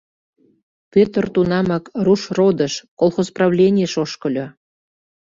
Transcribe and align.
Пӧтыр 0.91 1.25
тунамак 1.33 1.85
Рушродыш, 2.05 2.73
колхоз 2.99 3.27
правленийыш, 3.35 3.93
ошкыльо. 4.03 4.45